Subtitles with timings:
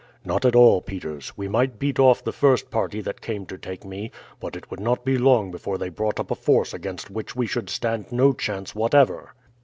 [0.25, 1.31] "Not at all, Peters.
[1.37, 4.79] We might beat off the first party that came to take me, but it would
[4.79, 8.33] not be long before they brought up a force against which we should stand no
[8.33, 9.35] chance whatever.